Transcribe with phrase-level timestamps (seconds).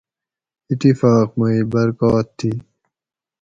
[0.71, 2.51] اتفاق مئ برکات تھی